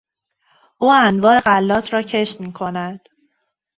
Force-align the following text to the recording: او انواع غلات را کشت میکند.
او 0.79 0.87
انواع 0.91 1.39
غلات 1.39 1.93
را 1.93 2.01
کشت 2.01 2.41
میکند. 2.41 3.09